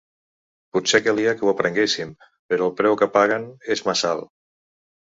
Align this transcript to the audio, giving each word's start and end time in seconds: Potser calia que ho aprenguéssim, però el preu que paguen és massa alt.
Potser 0.77 0.99
calia 1.09 1.35
que 1.41 1.45
ho 1.47 1.51
aprenguéssim, 1.53 2.17
però 2.53 2.71
el 2.71 2.75
preu 2.81 2.99
que 3.05 3.13
paguen 3.21 3.47
és 3.79 3.89
massa 3.91 4.13
alt. 4.17 4.33